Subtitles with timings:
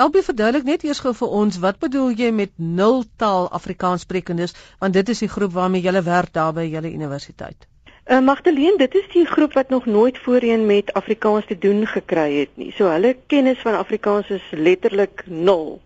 [0.00, 4.94] Albie verduidelik net eers gou vir ons wat bedoel jy met nul taal Afrikaanssprekendes want
[4.96, 7.66] dit is die groep waarmee jy werk daar by julle universiteit.
[8.08, 12.26] Uh, Magdalene, dit is die groep wat nog nooit voorheen met Afrikaans te doen gekry
[12.38, 12.70] het nie.
[12.78, 15.82] So hulle kennis van Afrikaans is letterlik nul.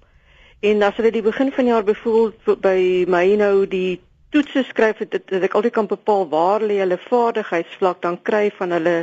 [0.62, 2.78] En as hulle die begin van jaar byvoorbeeld by
[3.10, 4.00] my nou die
[4.30, 8.78] toetse skryf het dit ek altyd kan bepaal waar lê hulle vaardigheidsvlak dan kry van
[8.78, 9.00] hulle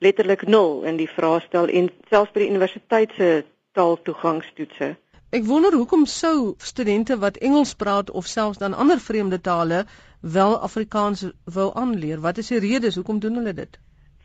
[0.00, 3.44] letterlik 0 in die vraestel en selfs by die universiteit se
[3.78, 4.94] taaltoegangstoetse.
[5.34, 9.84] Ek wonder hoekom sou studente wat Engels praat of selfs dan ander vreemde tale
[10.20, 11.24] wel Afrikaans
[11.56, 12.20] wou aanleer.
[12.20, 13.78] Wat is die redes hoekom doen hulle dit?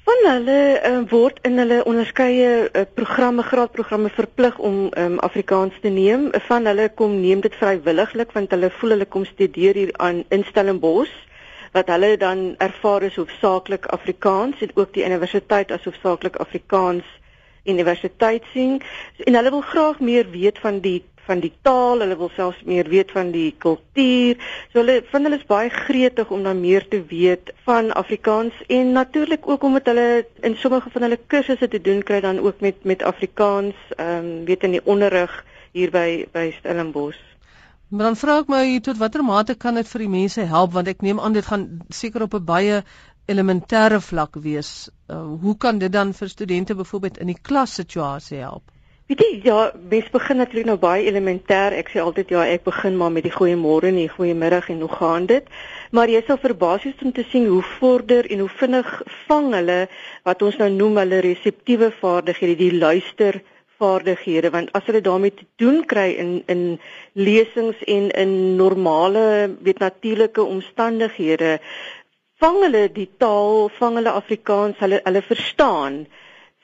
[0.10, 0.60] Van hulle
[0.90, 6.30] uh, word in hulle onderskeie uh, programme, graadprogramme verplig om um, Afrikaans te neem.
[6.48, 11.18] Van hulle kom neem dit vrywilliglik want hulle voel hulle kom studeer hier aan Stellenbosch
[11.74, 17.06] wat hulle dan ervaar is hoofsaaklik Afrikaans en ook die universiteit as hoofsaaklik Afrikaans
[17.64, 18.82] universiteit sien
[19.26, 22.88] en hulle wil graag meer weet van die van die taal, hulle wil selfs meer
[22.90, 24.40] weet van die kultuur.
[24.72, 28.94] So hulle vind hulle is baie gretig om dan meer te weet van Afrikaans en
[28.98, 32.84] natuurlik ook omdat hulle in sommige van hulle kursusse te doen kry dan ook met
[32.84, 35.34] met Afrikaans, ehm um, weet in die onderrig
[35.78, 37.22] hier by by Stellenbosch.
[37.90, 40.90] Maar dan vra ek my tot watter mate kan dit vir die mense help want
[40.92, 42.84] ek neem aan dit gaan seker op 'n baie
[43.30, 44.90] elementêre vlak wees.
[45.10, 48.64] Uh, hoe kan dit dan vir studente byvoorbeeld in die klas situasie help?
[49.10, 51.74] Weet jy, ja, mens begin natuurlik nou baie elementêr.
[51.74, 54.92] Ek sê altyd ja, ek begin maar met die goeiemôre en die goeiemiddag en hoe
[55.00, 55.48] gaan dit?
[55.98, 58.92] Maar jy sal verbaas wees om te sien hoe vorder en hoe vinnig
[59.26, 59.80] vang hulle
[60.30, 63.42] wat ons nou noem hulle reseptiewe vaardighede, die luister
[63.80, 66.64] vaardighede want as hulle daarmee te doen kry in in
[67.18, 69.26] lesings en in normale
[69.66, 71.58] weet natuurlike omstandighede
[72.40, 76.06] vang hulle die taal, vang hulle Afrikaans, hulle hulle verstaan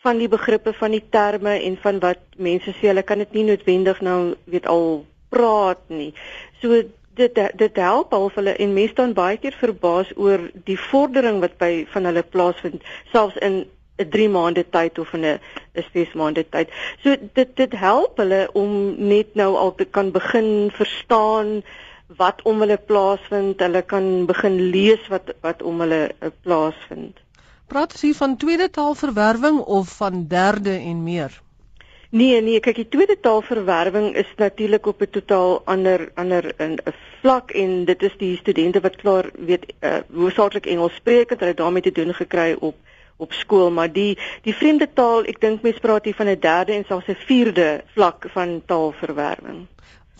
[0.05, 3.47] van die begrippe van die terme en van wat mense sê hulle kan dit nie
[3.49, 4.19] noodwendig nou
[4.53, 6.11] weet al praat nie.
[6.61, 6.83] So
[7.15, 11.57] dit dit help al hulle en mense dan baie keer verbaas oor die vordering wat
[11.61, 12.83] by van hulle plaasvind
[13.13, 13.63] selfs in
[14.03, 15.39] 'n 3 maande tyd of in 'n
[15.75, 16.69] 'n 6 maande tyd.
[17.03, 21.63] So dit dit help hulle om net nou al te kan begin verstaan
[22.07, 23.59] wat om hulle plaasvind.
[23.59, 27.17] Hulle kan begin lees wat wat om hulle eh, plaasvind.
[27.67, 31.41] Praat jy van tweede taalverwerwing of van derde en meer?
[32.15, 36.77] Nee nee, kyk die tweede taalverwerwing is natuurlik op 'n totaal ander ander 'n
[37.21, 41.53] vlak en dit is die studente wat klaar weet uh, hoofsaaklik Engels spreek en hulle
[41.53, 42.75] daarmee te doen gekry op
[43.17, 46.73] op skool, maar die die vreemde taal, ek dink mense praat hier van 'n derde
[46.73, 49.67] en selfs 'n vierde vlak van taalverwerwing.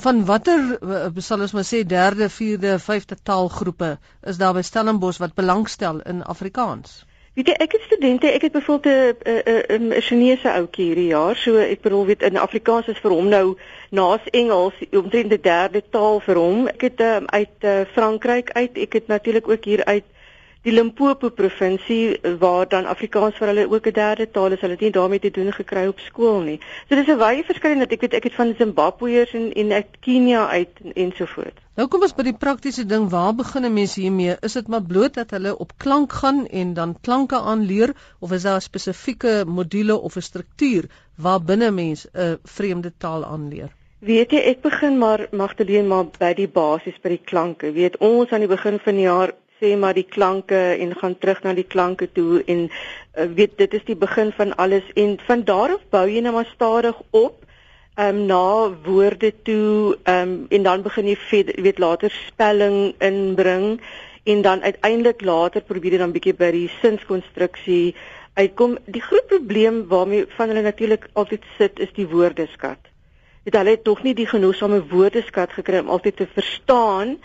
[0.03, 3.97] Van watter eh, sal ons maar sê derde, vierde, vyfde taalgroepe
[4.31, 7.03] is daar by Stellenbosch wat belangstel in Afrikaans?
[7.35, 9.41] Weet jy, ek het studente, ek het byvoorbeeld 'n
[9.75, 13.27] 'n 'n Chinese ouetjie hierdie jaar, so ek bedoel weet in Afrikaans is vir hom
[13.27, 13.57] nou
[13.91, 16.67] naas Engels omtrent die derde taal vir hom.
[16.67, 20.03] Ek het um, uit uh, Frankryk uit, ek het natuurlik ook hier uit
[20.65, 24.61] die Limpopo provinsie waar dan Afrikaans vir hulle ook 'n derde taal is.
[24.61, 26.59] Hulle het nie daarmee te doen gekry op skool nie.
[26.89, 27.91] So dis 'n wye verskeidenheid.
[27.91, 31.61] Ek weet ek het van Zimbabweërs en en uit Kenia uit en ensovoorts.
[31.75, 33.09] Nou kom ons by die praktiese ding.
[33.09, 34.35] Waar begin 'n mens hiermee?
[34.41, 38.43] Is dit maar bloot dat hulle op klank gaan en dan klanke aanleer of is
[38.43, 43.69] daar 'n spesifieke module of 'n struktuur waar binne mens 'n vreemde taal aanleer?
[43.99, 47.71] Weet jy, ek begin maar Magdalene maar by die basies by die klanke.
[47.71, 51.43] Weet ons aan die begin van die jaar sê maar die klanke en gaan terug
[51.43, 55.43] na die klanke toe en uh, weet dit is die begin van alles en van
[55.43, 57.45] daar af bou jy nou maar stadig op
[57.95, 63.79] um, na woorde toe um, en dan begin jy weet later spelling inbring
[64.25, 67.95] en dan uiteindelik later probeer jy dan bietjie by die sinskonstruksie
[68.35, 68.77] uitkom.
[68.89, 72.81] Die groot probleem waarmee van hulle natuurlik altyd sit is die woordeskat.
[73.45, 77.17] Dit hulle het tog nie die genoegsame woordeskat gekry om altyd te verstaan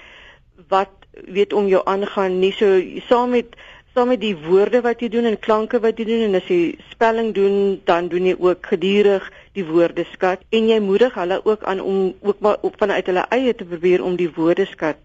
[0.68, 2.52] wat weet om jou aangaan nie.
[2.52, 3.56] So saam met
[3.94, 6.76] saam met die woorde wat jy doen en klanke wat jy doen en as jy
[6.92, 9.26] spelling doen dan doen jy ook gedurig
[9.58, 10.44] die woordeskat.
[10.50, 14.04] En jy moedig hulle ook aan om ook maar op vanuit hulle eie te probeer
[14.04, 14.96] om die woordeskat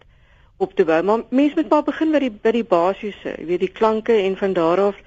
[0.57, 1.01] op te bou.
[1.03, 4.37] Maar mens moet maar begin by die by die basiese jy weet die klanke en
[4.37, 5.01] van daar af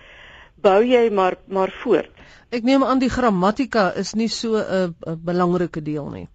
[0.63, 2.11] bou jy maar maar voort.
[2.51, 6.29] Ek neem aan die grammatika is nie so 'n belangrike deel nie.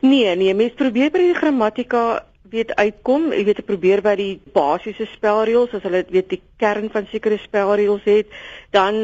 [0.00, 4.40] Nee, nee, mens probeer by die grammatika weet uitkom, jy weet te probeer by die
[4.54, 8.32] basiese spelreëls as hulle weet die kern van sekere spelreëls het,
[8.74, 8.96] dan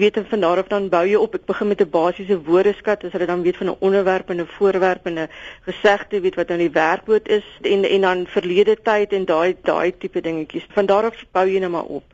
[0.00, 1.34] weet en van daar af dan bou jy op.
[1.34, 4.46] Ek begin met 'n basiese woordeskat as hulle dan weet van 'n onderwerp en 'n
[4.58, 5.28] voorwerp en 'n
[5.68, 9.92] gesegde weet wat nou die werkwoord is en en dan verlede tyd en daai daai
[9.98, 10.66] tipe dingetjies.
[10.74, 12.04] Van daar af bou jy net nou maar op.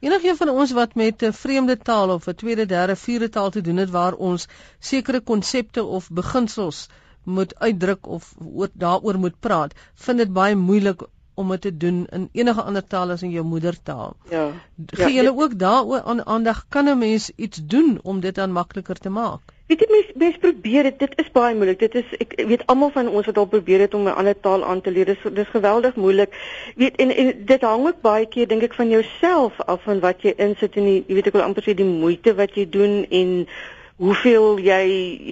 [0.00, 3.60] Enigeen van ons wat met 'n vreemde taal of 'n tweede, derde, vierde taal te
[3.60, 4.46] doen het waar ons
[4.78, 6.88] sekere konsepte of beginsels
[7.24, 12.04] moet uitdruk of oor daaroor moet praat, vind dit baie moeilik om dit te doen
[12.12, 14.14] in enige ander taal as in jou moedertaal.
[14.30, 14.44] Ja.
[14.86, 18.52] Gee ja, julle ook daaroor aan aandag kan 'n mens iets doen om dit dan
[18.52, 19.40] makliker te maak?
[19.66, 21.78] Weet jy mens mens probeer dit dit is baie moeilik.
[21.78, 24.64] Dit is ek weet almal van ons wat al probeer het om 'n ander taal
[24.64, 25.04] aan te leer.
[25.04, 26.34] Dis dis geweldig moeilik.
[26.76, 30.22] Weet en, en dit hang ook baie keer dink ek van jouself af van wat
[30.22, 33.06] jy insit in die jy weet ek wil amper sê die moeite wat jy doen
[33.10, 33.46] en
[33.96, 34.84] hoeveel jy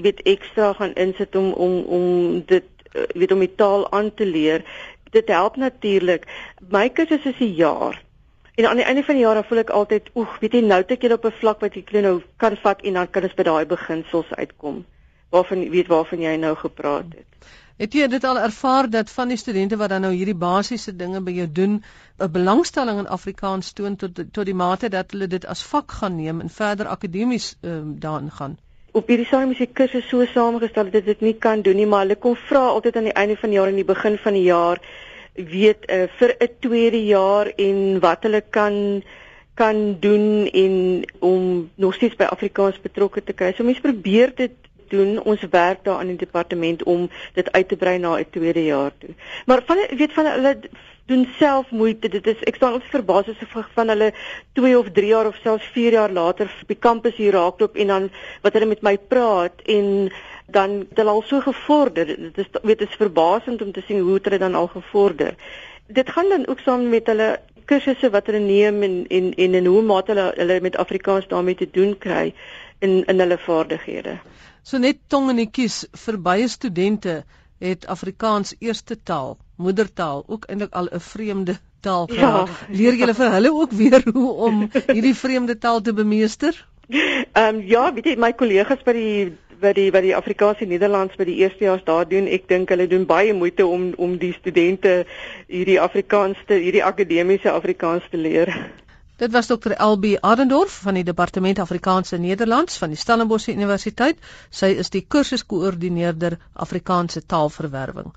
[0.03, 2.07] weet ekstra gaan insit om om om
[2.47, 4.63] dit eh, weet om die taal aan te leer
[5.13, 6.25] dit help natuurlik.
[6.69, 8.03] My kursus is 'n jaar.
[8.55, 10.91] En aan die einde van die jaar voel ek altyd, oeg, weet jy, nou het
[10.91, 13.67] ek op 'n vlak wat ek nou kan vat en dan kan ons by daai
[13.67, 14.85] beginsels uitkom.
[15.31, 17.31] Waarvan weet waarvan jy nou gepraat het.
[17.77, 21.21] Het jy dit al ervaar dat van die studente wat dan nou hierdie basiese dinge
[21.21, 21.85] by jou doen,
[22.19, 26.17] 'n belangstelling in Afrikaans toon tot tot die mate dat hulle dit as vak gaan
[26.17, 28.59] neem en verder akademies um, daarin gaan?
[28.93, 32.05] op hierdie stadium is die kursus so saamgestel dat dit nie kan doen nie, maar
[32.05, 34.45] hulle kom vra altyd aan die einde van die jaar en die begin van die
[34.45, 34.83] jaar
[35.35, 39.03] weet uh, vir 'n tweede jaar en wat hulle kan
[39.55, 40.75] kan doen en
[41.21, 43.53] om nog steeds by Afrikaans betrokke te kry.
[43.53, 44.53] So mense probeer dit
[44.93, 45.19] doen.
[45.23, 48.93] Ons werk daar aan die departement om dit uit te brei na 'n tweede jaar
[48.99, 49.15] toe.
[49.47, 50.57] Maar van weet van hulle
[51.07, 52.09] doen self moeite.
[52.09, 54.13] Dit is ek staan altyd verbaas as ek van hulle
[54.59, 57.87] 2 of 3 jaar of selfs 4 jaar later op die kampus hier raakloop en
[57.87, 58.11] dan
[58.43, 60.13] wat hulle met my praat en
[60.53, 62.07] dan het hulle al so gevorder.
[62.07, 65.35] Dit is weet dit is verbasend om te sien hoe hulle dan al gevorder.
[65.87, 69.67] Dit gaan dan ook saam met hulle kursusse wat hulle neem en en en in
[69.67, 72.33] hoe mate hulle hulle met Afrikaans daarmee te doen kry
[72.79, 74.19] in in hulle vaardighede.
[74.63, 77.23] So net tong en kies vir baie studente
[77.63, 82.49] het Afrikaans eerste taal, moedertaal ook eintlik al 'n vreemde taal geraak.
[82.49, 82.75] Ja.
[82.79, 86.67] Leer julle vir hulle ook weer hoe om hierdie vreemde taal te bemeester?
[86.89, 89.33] Ehm um, ja, weet jy my kollegas by die
[89.63, 93.07] by die by die Afrikaanse Nederlands by die eerstejaars daar doen, ek dink hulle doen
[93.07, 95.05] baie moeite om om die studente
[95.47, 98.51] hierdie Afrikaans te hierdie akademiese Afrikaans te leer.
[99.21, 99.75] Dit was Dr.
[99.77, 104.23] LB Adendorf van die Departement Afrikaanse Nederlands van die Stellenbosch Universiteit.
[104.51, 108.09] Sy is die kursuskoördineerder Afrikaanse taalverwerwing.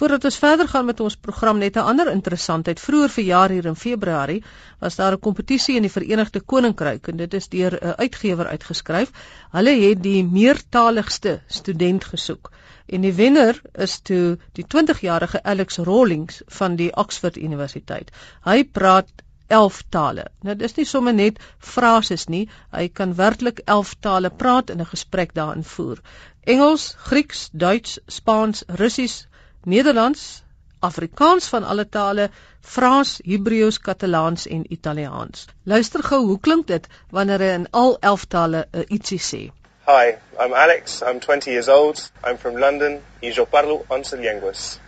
[0.00, 2.80] Voordat ons verder gaan met ons program net 'n ander interessantheid.
[2.80, 4.42] Vroeger verjaar hier in Februarie
[4.80, 9.10] was daar 'n kompetisie in die Verenigde Koninkryk en dit is deur 'n uitgewer uitgeskryf.
[9.50, 12.50] Hulle het die meertaligste student gesoek.
[12.86, 18.10] En die wenner is toe die 20-jarige Alex Rawlings van die Oxford Universiteit.
[18.44, 19.08] Hy praat
[19.48, 20.24] 11 tale.
[20.42, 22.48] Nou dis nie sommer net frases nie.
[22.72, 26.02] Hy kan werklik 11 tale praat in 'n gesprek daarin voer.
[26.44, 29.26] Engels, Grieks, Duits, Spaans, Russies,
[29.64, 30.42] Nederlands,
[30.80, 32.30] Afrikaans van alle tale,
[32.60, 35.46] Frans, Hebreeus, Katalaans en Italiaans.
[35.62, 39.42] Luister gou, hoe klink dit wanneer hy in al 11 tale uh, ietsie sê?
[39.88, 41.02] Hi, I'm Alex.
[41.02, 42.10] I'm 20 years old.
[42.24, 43.00] I'm from London.
[43.20, 44.78] Y yo parlo 11 lenguas.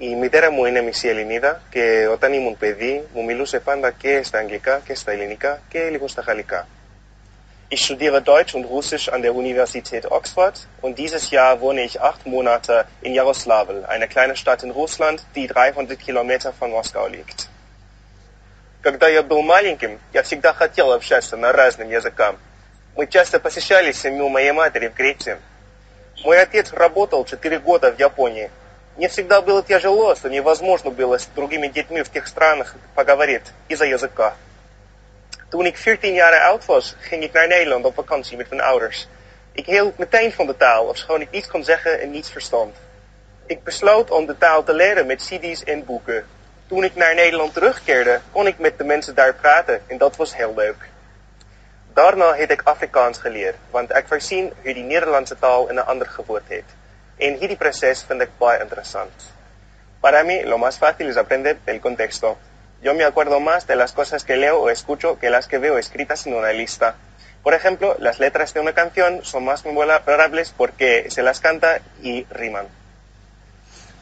[0.00, 4.38] Η μητέρα μου είναι μισή Ελληνίδα και όταν ήμουν παιδί μου μιλούσε πάντα και στα
[4.38, 6.66] αγγλικά και στα ελληνικά και λίγο στα γαλλικά.
[7.68, 12.24] Ich studiere Deutsch und Russisch an der Universität Oxford und dieses Jahr wohne ich acht
[12.24, 17.48] Monate in Jaroslawl, eine kleine Stadt in Russland, die 300 Kilometer von Moskau liegt.
[18.82, 22.36] Когда я был маленьким, я всегда хотел общаться на разным языкам.
[22.94, 25.38] Мы часто посещали семью моей матери в Греции.
[26.24, 28.48] Мой отец работал четыре года в Японии
[29.00, 33.84] Мне всегда было тяжело, что невозможно было с другими детьми в тех странах поговорить из-за
[33.84, 34.34] языка.
[35.50, 39.06] Toen ik 14 jaar oud was, ging ik naar Nederland op vakantie met mijn ouders.
[39.52, 42.76] Ik hield meteen van de taal, ofschoon ik niets kon zeggen en niets verstond.
[43.46, 46.26] Ik besloot om de taal te leren met CD's en boeken.
[46.66, 50.36] Toen ik naar Nederland terugkeerde, kon ik met de mensen daar praten en dat was
[50.36, 50.88] heel leuk.
[51.92, 56.06] Daarna heb ik Afrikaans geleerd, want ik voorzien hoe die Nederlandse taal in een ander
[56.06, 56.74] gevoerd heeft.
[57.21, 59.11] En ek baie interessant.
[60.01, 62.39] Para mí, lo más fácil es aprender del contexto.
[62.81, 65.77] Yo me acuerdo más de las cosas que leo o escucho que las que veo
[65.77, 66.95] escritas en una lista.
[67.43, 72.25] Por ejemplo, las letras de una canción son más memorables porque se las canta y
[72.31, 72.65] riman.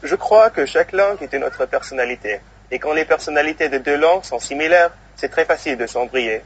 [0.02, 2.40] Je crois que chaque langue est une autre personnalité.
[2.70, 6.42] Et quand les personnalités de deux langues sont similaires, c'est très facile de s'embrouiller.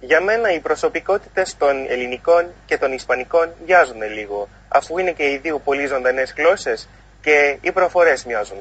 [0.00, 5.36] Για μένα οι προσωπικότητες των ελληνικών και των ισπανικών μοιάζουν λίγο, αφού είναι και οι
[5.36, 6.88] δύο πολύ ζωντανές γλώσσες
[7.20, 8.58] και οι προφορές μοιάζουν.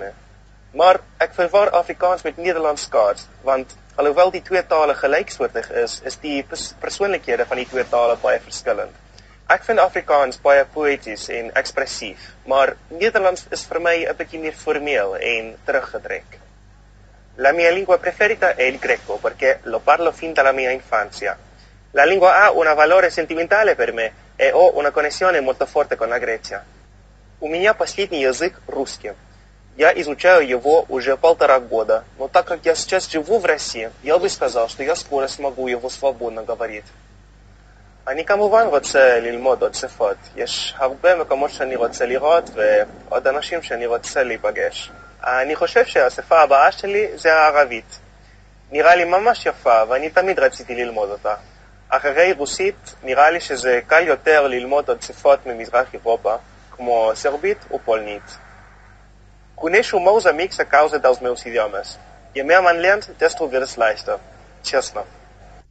[0.74, 6.16] Maar ek verwar Afrikaans met Nederlands skaars, want alhoewel die twee tale gelyksoortig is, is
[6.20, 8.96] die pers persoonlikhede van die twee tale baie verskillend.
[9.52, 14.56] Ek vind Afrikaans baie poëties en ekspressief, maar Nederlands is vir my 'n bietjie meer
[14.56, 16.40] formeel en teruggedruk.
[17.36, 21.38] La mia lingua preferita è il greco perché lo parlo fin dalla mia infanzia.
[21.92, 26.10] La lingua ha un valore sentimentale per me e ho una connessione molto forte con
[26.10, 26.64] la Grecia.
[27.40, 29.14] У меня последний язык русский.
[29.76, 34.18] Я изучаю его уже полтора года, но так как я сейчас живу в России, я
[34.18, 36.86] бы сказал, что я скоро смогу его свободно говорить.
[38.08, 40.18] אני כמובן רוצה ללמוד עוד שפות.
[40.36, 44.92] יש הרבה מקומות שאני רוצה לראות ועוד אנשים שאני רוצה להיפגש.
[45.25, 47.99] אני חושב שהשפה הבאה שלי זה הערבית.
[48.71, 51.35] נראה לי ממש יפה ואני תמיד רציתי ללמוד אותה.
[51.89, 56.37] אחרי רוסית נראה לי שזה קל יותר ללמוד עוד שפות ממזרח אירופה,
[56.71, 58.39] כמו סרבית ופולנית.
[59.57, 61.99] Conheço meus amigos a causa dos meus idiomas.
[62.35, 64.19] Wird es leichter.
[64.63, 65.03] Tjusna.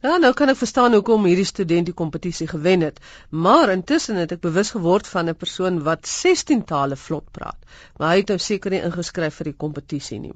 [0.06, 2.98] Ja, nou kan ek verstaan hoekom hierdie student die kompetisie gewen het,
[3.44, 7.58] maar intussen het ek bewus geword van 'n persoon wat 16 tale vlot praat,
[7.98, 10.34] maar hy het nou seker nie ingeskryf vir die kompetisie nie.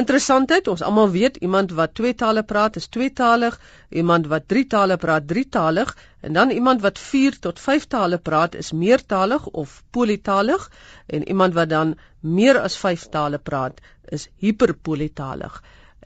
[0.00, 4.96] Interessantheid, ons almal weet iemand wat twee tale praat is tweetalig, iemand wat drie tale
[5.04, 10.70] praat drietalig en dan iemand wat vier tot vyf tale praat is meertalig of polytalig
[11.06, 13.80] en iemand wat dan meer as vyf tale praat
[14.18, 15.62] is hiperpolytalig.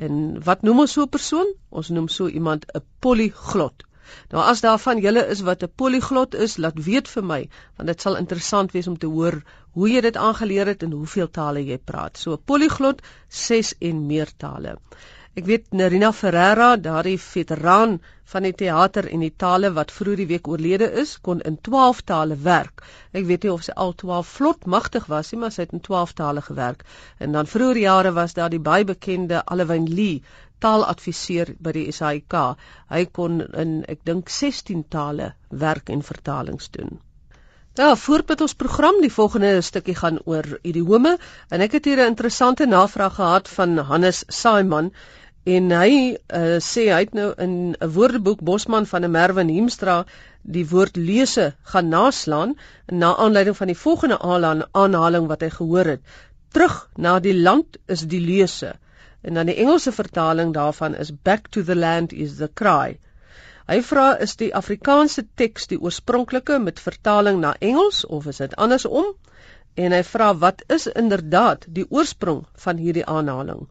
[0.07, 1.55] En wat noem ons so 'n persoon?
[1.81, 3.85] Ons noem so iemand 'n polyglot.
[4.33, 7.40] Nou as daar van julle is wat 'n polyglot is, laat weet vir my,
[7.76, 11.31] want dit sal interessant wees om te hoor hoe jy dit aangeleer het en hoeveel
[11.31, 12.19] tale jy praat.
[12.19, 14.78] So 'n polyglot 6 en meer tale.
[15.37, 17.99] Ek weet Nerina Ferreira, daardie veteraan
[18.33, 22.03] van die teater en die tale wat vroeër die week oorlede is, kon in 12
[22.11, 22.83] tale werk.
[23.13, 25.85] Ek weet nie of sy al 12 vlot magtig was nie, maar sy het in
[25.91, 26.85] 12 tale gewerk.
[27.19, 30.23] En dan vroeër jare was daar die baie bekende Alwyn Lee
[30.65, 32.39] taaladviseur by die SAIK.
[32.91, 35.35] Hy kon in ek dink 16 tale
[35.67, 36.99] werk en vertalings doen.
[37.79, 41.13] Ja, voorbeeld ons program die volgende stukkie gaan oor idiome
[41.55, 44.89] en ek het hier 'n interessante navraag gehad van Hannes Saiman
[45.55, 45.93] en hy
[46.39, 49.97] uh, sê hy het nou in 'n woordeboek Bosman van der Merwe en Hemstra
[50.43, 52.59] die woord lese gaan naslaan
[52.91, 54.19] na aanleiding van die volgende
[54.73, 56.03] aanhaling wat hy gehoor het.
[56.51, 58.75] Terug na die land is die lese.
[59.23, 62.99] En dan die Engelse vertaling daarvan is back to the land is the cry.
[63.69, 68.55] Hy vra is die Afrikaanse teks die oorspronklike met vertaling na Engels of is dit
[68.65, 69.11] andersom?
[69.77, 73.67] En hy vra wat is inderdaad die oorsprong van hierdie aanhaling?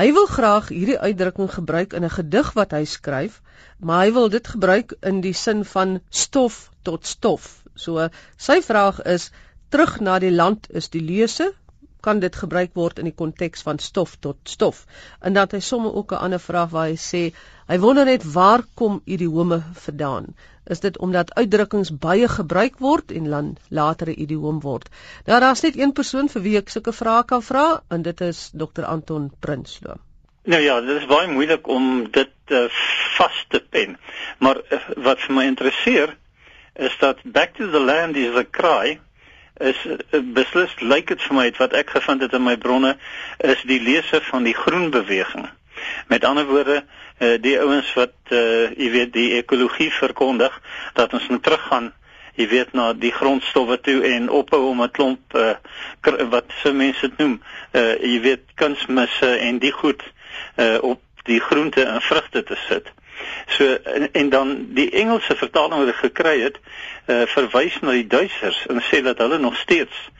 [0.00, 3.42] Hy wil graag hierdie uitdrukking gebruik in 'n gedig wat hy skryf,
[3.78, 7.62] maar hy wil dit gebruik in die sin van stof tot stof.
[7.76, 8.08] So
[8.48, 9.30] sy vraag is
[9.68, 11.52] terug na die land is die lese
[12.06, 14.84] kan dit gebruik word in die konteks van stof tot stof.
[15.20, 17.22] En dan het hy somme ook 'n ander vraag waar hy sê
[17.68, 20.34] hy wonder net waar kom idiome vandaan?
[20.66, 24.88] Is dit omdat uitdrukkings baie gebruik word en dan later 'n idioom word?
[25.26, 28.50] Nou daar's net een persoon vir wie ek sulke vrae kan vra en dit is
[28.52, 29.96] Dr Anton Prinsloo.
[30.44, 32.68] Nou ja, dit is baie moeilik om dit uh,
[33.16, 33.96] vas te pen.
[34.38, 36.16] Maar uh, wat vir my interesseer
[36.74, 39.00] is dat back to the land is a cry
[39.60, 42.96] is uh, beslis lyk dit vir my wat ek gevind het in my bronne
[43.38, 45.48] is die lese van die groen beweging.
[46.08, 46.84] Met ander woorde,
[47.18, 50.54] uh, die ouens wat uh, jy weet die ekologie verkondig
[50.94, 51.92] dat ons moet teruggaan
[52.34, 55.54] jy weet na die grondstowwe toe en ophou om 'n klomp uh,
[56.34, 57.40] wat se mense dit noem,
[57.72, 60.02] uh, jy weet kunsmisse en die goed
[60.56, 62.90] uh, op die groente en vrugte te sit.
[63.46, 66.58] So en, en dan die Engelse vertaling wat ek gekry het,
[67.06, 70.10] uh, verwys na die Duitsers en sê dat hulle nog steeds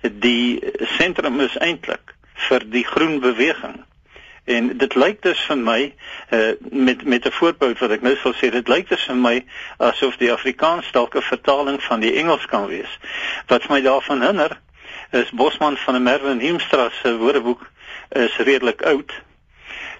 [0.00, 0.60] die
[0.96, 2.14] sentrum is eintlik
[2.48, 3.82] vir die groen beweging.
[4.44, 5.80] En dit lyk dus vir my
[6.32, 9.44] uh, met met 'n voorbeeld wat ek nou sal sê, dit lyk dus vir my
[9.78, 12.98] asof die Afrikaans dalk 'n vertaling van die Engels kan wees.
[13.46, 14.60] Wat my daarvan hinder
[15.10, 17.70] is Bosman van der Merwe en Hemstra se woordeboek
[18.08, 19.12] is redelik oud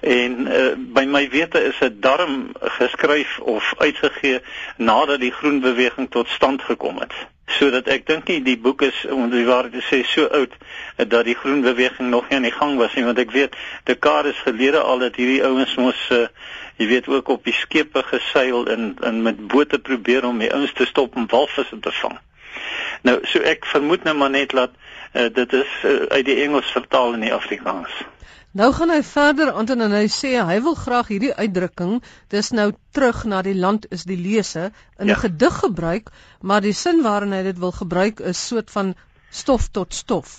[0.01, 4.41] en uh, by my wete is dit darm geskryf of uitgegee
[4.77, 7.13] nadat die groen beweging tot stand gekom het.
[7.51, 11.05] Sodat ek dink nie die boek is om die waarheid te sê so oud uh,
[11.05, 13.05] dat die groen beweging nog nie aan die gang was nie.
[13.05, 16.27] Want ek weet dekades gelede al dat hierdie ouens mos uh,
[16.81, 20.73] jy weet ook op die skepe geseil en en met bote probeer om die ouens
[20.73, 22.17] te stop om walvisse te vang.
[23.05, 24.73] Nou so ek vermoed nou maar net dat
[25.13, 28.01] uh, dit is uh, uit die Engels vertaal in die Afrikaans
[28.51, 32.01] Nou gaan hy verder aan en hy sê hy wil graag hierdie uitdrukking,
[32.35, 35.19] dis nou terug na die land is die lese in 'n ja.
[35.23, 36.11] gedig gebruik,
[36.43, 38.97] maar die sin waarin hy dit wil gebruik is soort van
[39.31, 40.35] stof tot stof.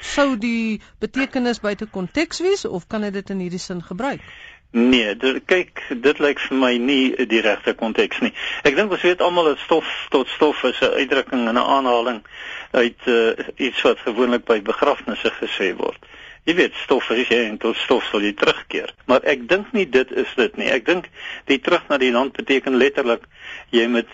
[0.00, 4.22] Sou die betekenis buite konteks wees of kan hy dit in hierdie sin gebruik?
[4.70, 8.32] Nee, dit kyk, dit lyk vir my nie die regte konteks nie.
[8.62, 12.22] Ek dink ons weet almal dat stof tot stof is 'n uitdrukking en 'n aanhaling
[12.70, 15.98] uit uh, iets wat gewoonlik by begrafnisse gesê word
[16.46, 18.92] Jy weet stof as jy en tot stof sal jy terugkeer.
[19.10, 20.68] Maar ek dink nie dit is dit nie.
[20.70, 21.08] Ek dink
[21.50, 23.26] die terug na die land beteken letterlik
[23.74, 24.12] jy moet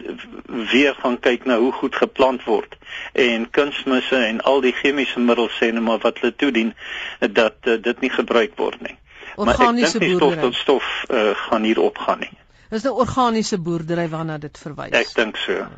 [0.72, 2.78] weer gaan kyk na hoe goed geplant word
[3.12, 6.72] en kunsmisse en al die chemiese middels sê net maar wat hulle toedien
[7.20, 8.96] dat uh, dit nie gebruik word nie.
[9.36, 10.16] Organiese boerdery.
[10.16, 12.32] Stof tot stof uh, gaan hier opgaan nie.
[12.72, 14.96] Dis 'n nou organiese boerdery waarna dit verwys.
[14.96, 15.68] Ek dink so.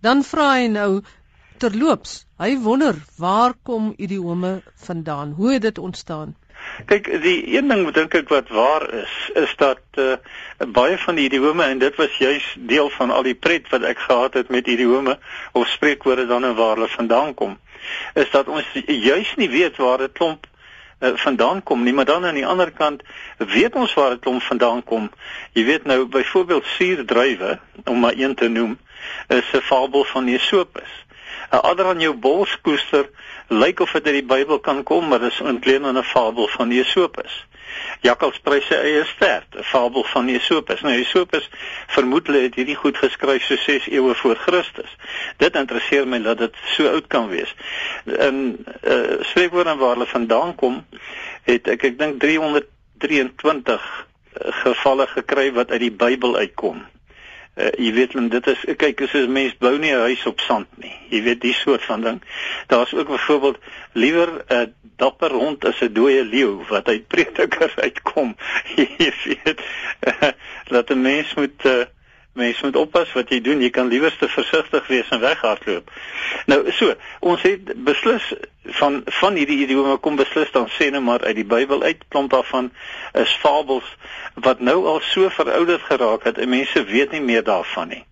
[0.00, 1.02] Dan vra hy nou
[1.60, 5.34] terloops, hy wonder waar kom idiome vandaan?
[5.36, 6.36] Hoe het dit ontstaan?
[6.88, 10.16] Kyk, die een ding wat dink ek wat waar is, is dat uh,
[10.76, 14.00] baie van die idiome en dit was juis deel van al die pret wat ek
[14.06, 15.18] gehad het met idiome
[15.52, 17.58] of spreekwoorde dan en waar hulle vandaan kom,
[18.14, 18.68] is dat ons
[19.10, 20.46] juis nie weet waar dit klomp
[21.00, 23.04] uh, vandaan kom nie, maar dan aan die ander kant
[23.38, 25.10] weet ons waar dit klomp vandaan kom.
[25.56, 28.78] Jy weet nou byvoorbeeld suurdruiwe om maar een te noem,
[29.28, 30.92] is 'n fabel van Esopus.
[31.50, 33.08] 'n Ander aan jou borskoester
[33.48, 36.70] lyk of dit uit die Bybel kan kom, maar dis ontleen aan 'n fabel van
[36.70, 37.46] Esopus.
[38.00, 40.80] Jakkals prys sy eie stert, 'n fabel van Esopus.
[40.80, 41.50] Nou Esopus
[41.86, 44.96] vermoedelik het hierdie goed geskryf so 6 eeue voor Christus.
[45.36, 47.54] Dit interesseer my dat dit so oud kan wees.
[48.04, 50.86] In uh, spreekwoorde waar hulle vandaan kom,
[51.42, 56.86] het ek ek dink 323 uh, gevalle gekry wat uit die Bybel uitkom
[57.56, 60.40] uh, jy weet men dit is kyk as 'n mens bou nie 'n huis op
[60.40, 60.94] sand nie.
[61.10, 62.22] Jy weet die soort van ding.
[62.66, 63.58] Daar's ook byvoorbeeld
[63.92, 64.66] liewer 'n uh,
[64.96, 68.36] dapper hond as 'n dooie leeu wat uit prediker uitkom.
[68.76, 69.60] Jy weet
[70.06, 70.32] uh,
[70.68, 71.84] dat 'n mens moet uh,
[72.32, 75.90] mens moet oppas wat jy doen jy kan liewer te versigtig wees en weghardloop
[76.46, 78.32] nou so ons het beslis
[78.80, 82.30] van van hierdie idiome kom beslis dan sê net maar uit die Bybel uit klomp
[82.30, 82.70] daarvan
[83.12, 83.88] is fabels
[84.34, 88.04] wat nou al so verouderd geraak het en mense weet nie meer daarvan nie.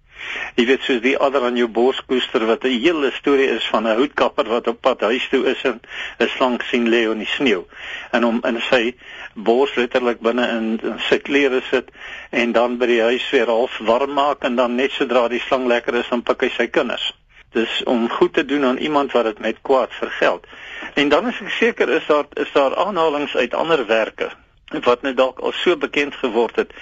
[0.56, 3.96] Jy weet soos die ander aan jou borskoester wat 'n hele storie is van 'n
[4.00, 5.80] houtkapper wat op pad huis toe is en
[6.18, 7.64] 'n slang sien lê in die sneeu
[8.12, 8.94] en hom in sy
[9.34, 11.90] bors letterlik binne in, in sy klere sit
[12.30, 15.66] en dan by die huis weer half warm maak en dan net sodra die slang
[15.66, 17.12] lekker is dan pik hy sy kinders.
[17.52, 20.46] Dis om goed te doen aan iemand wat dit met kwaad vergeld.
[20.94, 24.30] En dan is ek seker is daar is daar aanhalinge uit ander werke
[24.68, 26.72] wat net dalk al so bekend geword het.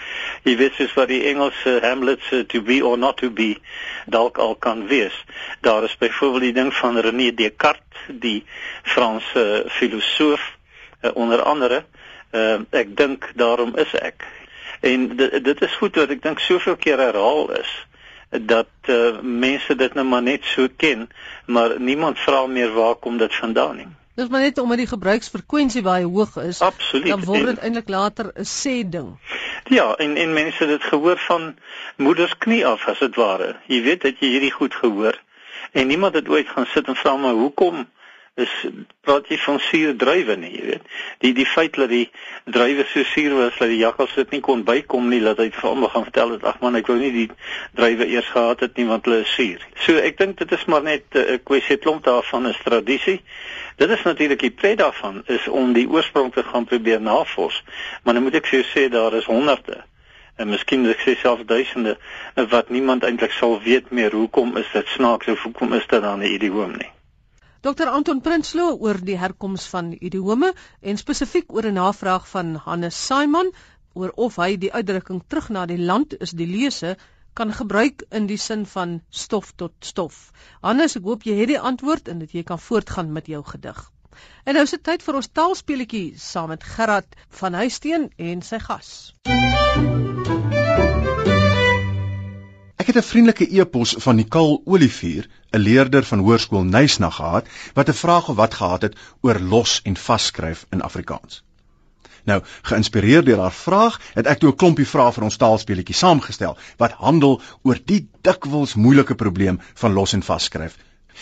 [0.42, 3.56] Jy weet soos wat die Engelse Hamlet se to be or not to be
[4.06, 5.14] dalk al kan wees.
[5.60, 8.44] Daar is byvoorbeeld die ding van René Descartes, die
[8.82, 10.42] Franse filosoof
[11.02, 11.84] uh, onder andere.
[12.32, 14.26] Uh, ek dink daarom is ek.
[14.80, 17.70] En dit, dit is goed wat ek dink soveel keer herhaal is
[18.28, 21.06] dat uh, mense dit nou maar net so ken,
[21.46, 23.88] maar niemand vra meer waar kom dit vandaan nie.
[24.16, 26.60] Dis maar net omdat die gebruiksfrekwensie baie hoog is.
[26.64, 27.08] Absoluut.
[27.12, 29.10] Dan word dit eintlik later 'n sê ding.
[29.68, 31.56] Ja, en en mense het dit gehoor van
[31.96, 33.56] moeders knie af as dit ware.
[33.66, 35.20] Jy weet dat jy hierdie goed gehoor
[35.72, 37.88] en niemand het ooit gaan sit en vra maar hoekom
[38.36, 38.52] is
[39.00, 40.90] praat jy van suur druiwe nie, jy weet.
[41.24, 42.04] Die die feit dat die
[42.52, 45.68] druiwe so suur was dat die jakkals dit nie kon bykom nie, laat hy vir
[45.70, 47.26] almal gaan vertel dat ag man, ek wou nie die
[47.78, 49.64] druiwe eers gehad het nie want hulle is suur.
[49.86, 53.22] So ek dink dit is maar net 'n uh, kwessie klomp daarvan is tradisie.
[53.80, 57.62] Dit is natuurlik die pret daarvan is om die oorsprong te gaan probeer navors.
[58.04, 59.84] Maar dan moet ek vir jou sê daar is honderde
[60.36, 61.96] en miskien ek sê self duisende
[62.52, 66.20] wat niemand eintlik sal weet meer hoekom is dit snaaks of hoekom is dit dan
[66.20, 66.95] 'n idioom nie.
[67.66, 70.52] Dr Anton Prinsloo oor die herkoms van idiome
[70.86, 73.50] en spesifiek oor 'n navraag van Hannes Saiman
[73.94, 76.94] oor of hy die uitdrukking terug na die land is die lese
[77.34, 80.30] kan gebruik in die sin van stof tot stof.
[80.62, 83.90] Hannes, ek hoop jy het die antwoord en dat jy kan voortgaan met jou gedig.
[84.44, 88.62] En nou is dit tyd vir ons taalspeletjie saam met Gerard van Huisteen en sy
[88.62, 88.94] gas.
[92.86, 97.88] Ek het 'n vriendelike e-pos van Nicole Olivier, 'n leerder van Hoërskool Nysna gehad, wat
[97.88, 101.42] 'n vraag of wat gehad het oor los en vasskryf in Afrikaans.
[102.24, 106.56] Nou, geïnspireer deur haar vraag, het ek toe 'n klompie vrae vir ons taalspeletjie saamgestel
[106.76, 110.76] wat handel oor die dikwels moeilike probleem van los en vasskryf.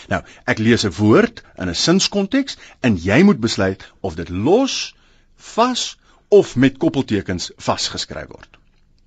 [0.07, 4.95] Nou, ek lees 'n woord in 'n sinskonteks en jy moet besluit of dit los,
[5.35, 5.97] vas
[6.27, 8.57] of met koppeltekens vasgeskryf word.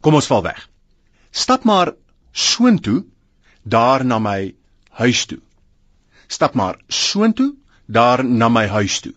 [0.01, 0.68] Kom ons val weg.
[1.31, 1.94] Stap maar
[2.32, 3.04] soontoe
[3.62, 4.54] daar na my
[4.88, 5.40] huis toe.
[6.26, 7.54] Stap maar soontoe
[7.86, 9.14] daar na my huis toe.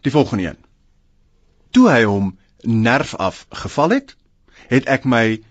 [0.00, 0.56] Die volgende een.
[1.70, 4.16] Toe hy hom nerf af geval het,
[4.68, 5.42] het ek my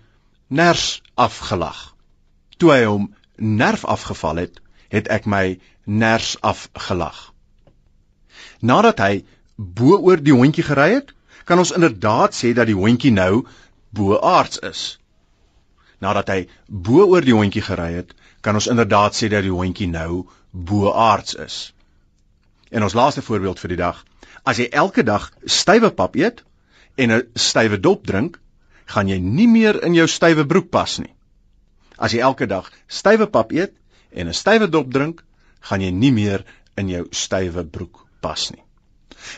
[0.46, 1.94] ners afgelag.
[2.56, 7.32] Toe hy hom nerf afgeval het, het ek my ners afgelag.
[8.60, 9.24] Nadat hy
[9.56, 13.46] bo oor die hondjie gery het, kan ons inderdaad sê dat die hondjie nou
[13.94, 14.97] boaards is
[16.04, 19.88] nadat hy bo oor die hondjie gery het, kan ons inderdaad sê dat die hondjie
[19.90, 21.56] nou boaards is.
[22.70, 24.04] En ons laaste voorbeeld vir die dag.
[24.44, 26.44] As jy elke dag stywe pap eet
[26.96, 28.38] en 'n stywe dop drink,
[28.86, 31.14] gaan jy nie meer in jou stywe broek pas nie.
[31.98, 33.74] As jy elke dag stywe pap eet
[34.12, 35.24] en 'n stywe dop drink,
[35.60, 36.44] gaan jy nie meer
[36.76, 38.62] in jou stywe broek pas nie.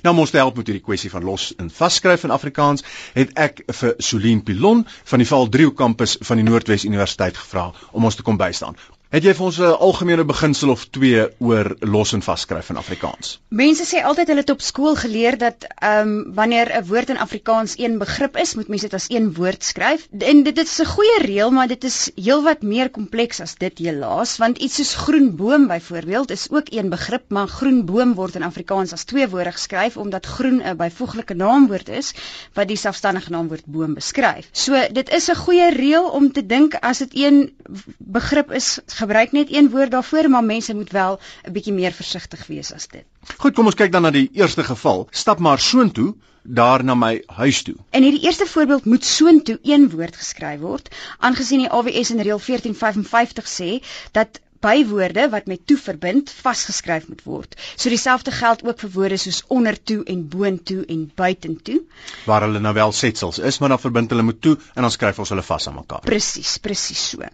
[0.02, 2.84] Nou om ons te help met hierdie kwessie van los en vasskryf in Afrikaans,
[3.16, 7.70] het ek vir Solien Pilon van die Val Driehoek kampus van die Noordwes Universiteit gevra
[7.92, 8.78] om ons te kom bystaan.
[9.10, 13.40] Het jy vir ons 'n algemene beginsel of twee oor los en vaskryf in Afrikaans?
[13.48, 17.18] Mense sê altyd hulle het op skool geleer dat ehm um, wanneer 'n woord in
[17.18, 20.06] Afrikaans een begrip is, moet mense dit as een woord skryf.
[20.18, 24.36] En dit is 'n goeie reël, maar dit is heelwat meer kompleks as dit helaas,
[24.36, 28.42] want iets soos groen boom byvoorbeeld is ook een begrip, maar groen boom word in
[28.42, 32.14] Afrikaans as twee woorde geskryf omdat groen 'n byvoeglike naamwoord is
[32.54, 34.48] wat die selfstandige naamwoord boom beskryf.
[34.52, 37.56] So dit is 'n goeie reël om te dink as dit een
[37.98, 42.46] begrip is gebruik net een woord daarvoor, maar mense moet wel 'n bietjie meer versigtig
[42.46, 43.04] wees as dit.
[43.36, 45.08] Goed, kom ons kyk dan na die eerste geval.
[45.10, 47.74] Stap maar soontoe daar na my huis toe.
[47.90, 52.40] In hierdie eerste voorbeeld moet soontoe een woord geskryf word, aangesien die AWS in reël
[52.46, 53.70] 1455 sê
[54.12, 57.56] dat bywoorde wat met toe verbind vasgeskryf moet word.
[57.76, 61.80] So dieselfde geld ook vir woorde soos ondertoe en boontoe en buitentoe.
[62.28, 65.18] Waar hulle nou wel setsels is, maar dan verbind hulle met toe en dan skryf
[65.18, 66.04] ons hulle vas aan mekaar.
[66.04, 67.24] Presies, presies so.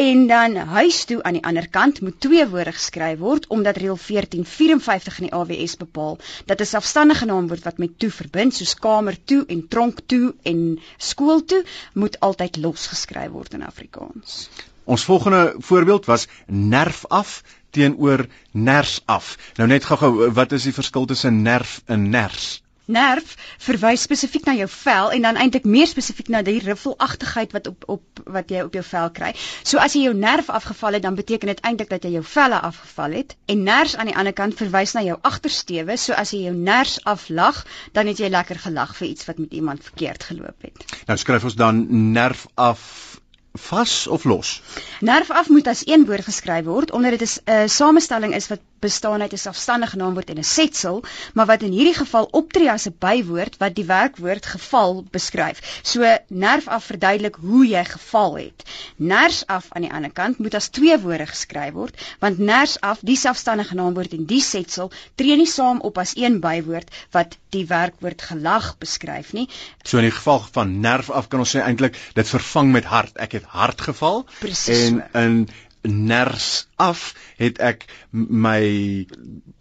[0.00, 3.98] En dan huis toe aan die ander kant moet twee woorde geskryf word omdat reël
[4.00, 9.16] 1454 in die AWS bepaal dat 'n selfstandige naamwoord wat met toe verbind soos kamer
[9.24, 14.48] toe en tronk toe en skool toe moet altyd los geskryf word in Afrikaans.
[14.84, 19.36] Ons volgende voorbeeld was nerf af teenoor ners af.
[19.56, 22.60] Nou net gou-gou, wat is die verskil tussen nerf en ners?
[22.92, 27.70] Nerf verwys spesifiek na jou vel en dan eintlik meer spesifiek na die riffelagtigheid wat
[27.70, 29.30] op op wat jy op jou vel kry.
[29.62, 32.58] So as jy jou nerf afgeval het, dan beteken dit eintlik dat jy jou velle
[32.58, 33.36] afgeval het.
[33.46, 35.96] En ners aan die ander kant verwys na jou agtersteewe.
[35.96, 37.62] So as jy jou ners aflag,
[37.94, 40.84] dan het jy lekker gelag vir iets wat met iemand verkeerd geloop het.
[41.06, 43.21] Nou skryf ons dan nerf af
[43.52, 44.62] vas of los?
[45.00, 48.60] Nerf af moet as een woord geskryf word omdat dit 'n uh, samestelling is wat
[48.82, 51.02] bestaan uit 'n selfstandige naamwoord en 'n setsel,
[51.34, 55.80] maar wat in hierdie geval optree as 'n bywoord wat die werkwoord geval beskryf.
[55.82, 58.62] So nerf af verduidelik hoe jy geval het.
[58.96, 62.98] Ners af aan die ander kant moet as twee woorde geskryf word, want ners af,
[63.00, 67.66] die selfstandige naamwoord en die setsel tree nie saam op as een bywoord wat die
[67.66, 69.48] werkwoord gelag beskryf nie.
[69.82, 73.16] So in die geval van nerf af kan ons sê eintlik dit vervang met hart.
[73.16, 75.48] Ek het hard geval Precies en in
[75.82, 78.62] ners af het ek my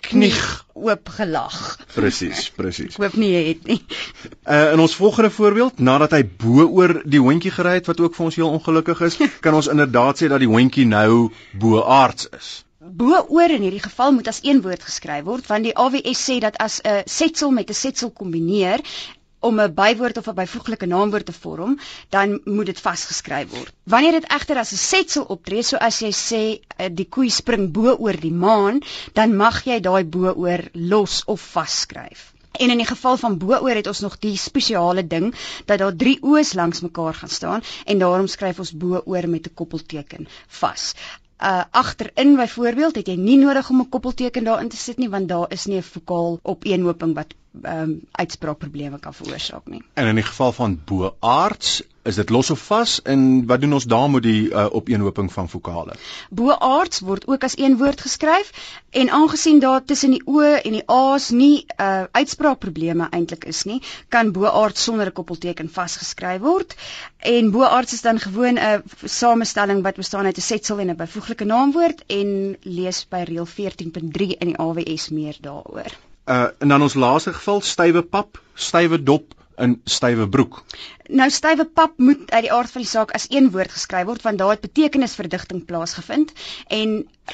[0.05, 0.33] knie
[0.73, 1.57] oop gelag.
[1.95, 2.97] Presies, presies.
[3.01, 3.79] Hoop nie jy het nie.
[4.45, 8.17] Uh in ons volgende voorbeeld, nadat hy bo oor die hondjie gery het wat ook
[8.17, 12.29] vir ons heel ongelukkig is, kan ons inderdaad sê dat die hondjie nou bo aards
[12.37, 12.51] is.
[12.81, 16.39] Bo oor in hierdie geval moet as een woord geskryf word want die AWS sê
[16.41, 18.81] dat as 'n setsel met 'n setsel kombineer
[19.49, 21.77] om 'n bywoord of 'n byvoeglike naamwoord te vorm,
[22.09, 23.73] dan moet dit vasgeskryf word.
[23.83, 26.43] Wanneer dit egter as 'n setsel optree, so as jy sê
[26.77, 28.81] eh, die koei spring bo oor die maan,
[29.13, 32.31] dan mag jy daai bo oor los of vasskryf.
[32.51, 35.31] En in die geval van bo-oor het ons nog die spesiale ding
[35.65, 39.53] dat daar drie o's langs mekaar gaan staan en daarom skryf ons bo-oor met 'n
[39.53, 40.93] koppelteken vas.
[41.41, 45.27] Uh agterin byvoorbeeld het jy nie nodig om 'n koppelteken daarin te sit nie want
[45.27, 49.83] daar is nie 'n vokaal opeenhoping wat ehm um, uitspraakprobleme kan veroorsaak nie.
[49.93, 53.85] En in die geval van boaards, is dit los of vas en wat doen ons
[53.85, 55.93] daar met die uh, opeenhoping van vokale?
[56.29, 58.51] Boaards word ook as een woord geskryf
[58.89, 63.81] en aangesien daar tussen die o en die a's nie uh, uitspraakprobleme eintlik is nie,
[64.09, 66.75] kan boaards sonder 'n koppelteken vasgeskryf word.
[67.17, 71.45] En boaards is dan gewoon 'n samestelling wat bestaan uit 'n setsel en 'n byvoeglike
[71.45, 75.91] naamwoord en lees by reël 14.3 in die AWS meer daaroor.
[76.25, 80.63] Uh en dan ons laaste geval stywe pap, stywe dop in stywe broek.
[81.11, 84.21] Nou stywe pap moet uit die aard van die saak as een woord geskryf word
[84.23, 86.31] want daar het betekenisverdigting plaasgevind
[86.71, 86.93] en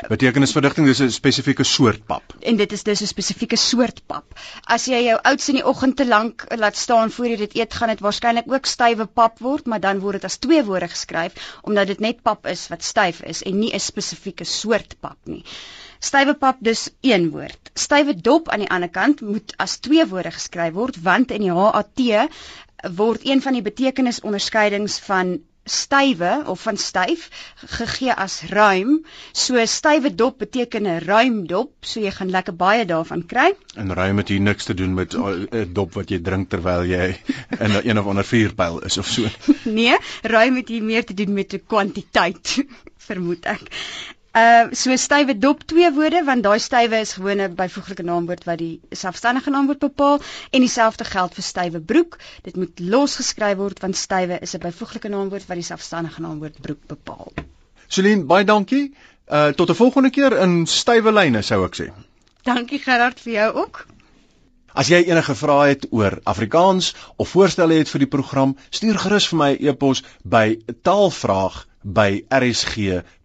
[0.10, 2.34] betekenisverdigting dis 'n spesifieke soort pap.
[2.42, 4.40] En dit is dus 'n spesifieke soort pap.
[4.64, 7.74] As jy jou oudste in die oggend te lank laat staan voor jy dit eet,
[7.74, 11.34] gaan dit waarskynlik ook stywe pap word, maar dan word dit as twee woorde geskryf
[11.62, 15.44] omdat dit net pap is wat styf is en nie 'n spesifieke soort pap nie.
[16.00, 17.72] Stywe pap dus een woord.
[17.74, 21.52] Stywe dop aan die ander kant moet as twee woorde geskryf word want in die
[21.52, 22.30] HAT
[22.84, 25.38] word een van die betekenisonderskeidings van
[25.68, 29.06] stywe of van styf gegee as ruim.
[29.32, 33.54] So stywe dop beteken 'n ruim dop, so jy gaan lekker baie daarvan kry.
[33.76, 37.20] En ruim het hier niks te doen met 'n dop wat jy drink terwyl jy
[37.60, 39.28] in 'n een of ander vuurpyl is of so.
[39.64, 42.66] Nee, ruim het hier meer te doen met 'n kwantiteit,
[43.08, 43.62] vermoed ek.
[44.38, 48.80] Uh so stywe dop twee woorde want daai stywe is gewone byvoeglike naamwoord wat die
[48.92, 50.20] selfstandige naamwoord bepaal
[50.52, 52.18] en dieselfde geld vir stywe broek.
[52.46, 56.62] Dit moet los geskryf word want stywe is 'n byvoeglike naamwoord wat die selfstandige naamwoord
[56.62, 57.34] broek bepaal.
[57.88, 58.94] Celine, baie dankie.
[59.26, 61.92] Uh tot 'n volgende keer in stywe lyne sou ek sê.
[62.44, 63.86] Dankie Gerard vir jou ook.
[64.74, 69.28] As jy enige vrae het oor Afrikaans of voorstelle het vir die program, stuur gerus
[69.28, 70.60] vir my 'n e-pos by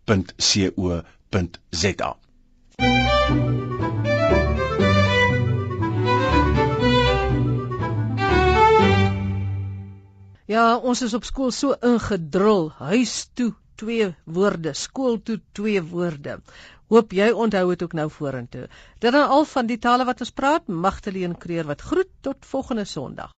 [0.04, 2.16] taalvraag@rsg.co.za.
[10.46, 16.40] Ja, ons is op skool so ingedrul, huis toe twee woorde, skool toe twee woorde.
[16.92, 18.66] Hoop jy onthou dit ook nou vorentoe.
[18.98, 22.84] Dit is al van die tale wat ons praat, Magdalene Kreer wat groet tot volgende
[22.84, 23.30] Sondag.